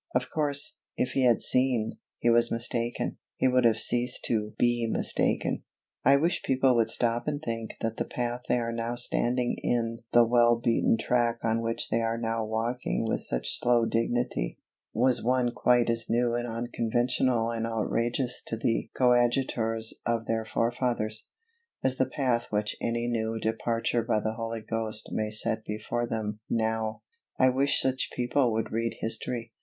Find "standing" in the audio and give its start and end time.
8.95-9.57